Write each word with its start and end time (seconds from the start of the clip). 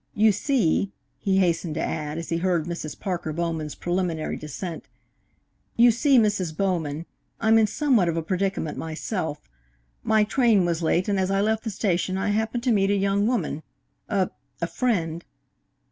You 0.15 0.31
see," 0.31 0.91
he 1.19 1.37
hastened 1.37 1.75
to 1.75 1.79
add, 1.79 2.17
as 2.17 2.29
he 2.29 2.37
heard 2.37 2.65
Mrs. 2.65 2.99
Parker 2.99 3.31
Bowman's 3.31 3.75
preliminary 3.75 4.35
dissent 4.35 4.87
"you 5.75 5.91
see, 5.91 6.17
Mrs. 6.17 6.57
Bowman, 6.57 7.05
I'm 7.39 7.59
in 7.59 7.67
somewhat 7.67 8.09
of 8.09 8.17
a 8.17 8.23
predicament 8.23 8.79
myself. 8.79 9.47
My 10.01 10.23
train 10.23 10.65
was 10.65 10.81
late, 10.81 11.07
and 11.07 11.19
as 11.19 11.29
I 11.29 11.39
left 11.41 11.63
the 11.63 11.69
station 11.69 12.17
I 12.17 12.29
happened 12.29 12.63
to 12.63 12.71
meet 12.71 12.89
a 12.89 12.95
young 12.95 13.27
woman 13.27 13.61
a 14.09 14.31
a 14.59 14.65
friend." 14.65 15.23